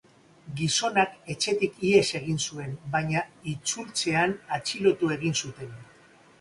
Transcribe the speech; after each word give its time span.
Gizonak 0.61 1.11
etxetik 1.33 1.77
ihes 1.89 2.01
egin 2.21 2.41
zuen 2.49 2.73
baina 2.97 3.23
itzultzean 3.55 4.37
atxilotu 4.59 5.15
egin 5.21 5.41
zuten. 5.47 5.81